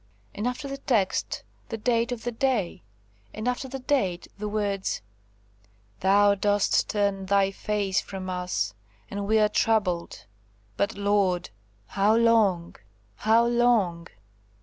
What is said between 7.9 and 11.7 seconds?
from us, and we are troubled: but, Lord,